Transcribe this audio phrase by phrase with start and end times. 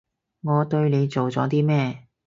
[0.41, 2.07] 我對你做咗啲咩？